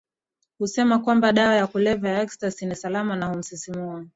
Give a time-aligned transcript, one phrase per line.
[0.59, 4.05] husema kwamba dawa ya kulevya ya ecstasy ni salama na humsisimua